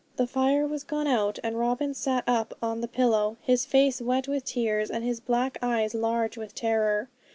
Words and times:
The 0.15 0.25
fire 0.25 0.65
was 0.65 0.83
gone 0.83 1.05
out, 1.05 1.37
and 1.43 1.59
Robin 1.59 1.93
sat 1.93 2.23
up 2.25 2.57
on 2.59 2.81
the 2.81 2.87
pillow, 2.87 3.37
his 3.43 3.65
face 3.65 4.01
wet 4.01 4.27
with 4.27 4.45
tears 4.45 4.89
and 4.89 5.03
his 5.03 5.19
black 5.19 5.59
eyes 5.61 5.93
large 5.93 6.37
with 6.37 6.55
terror. 6.55 7.07